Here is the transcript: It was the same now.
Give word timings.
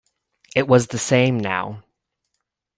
It 0.55 0.67
was 0.67 0.87
the 0.87 0.97
same 0.97 1.39
now. 1.39 1.83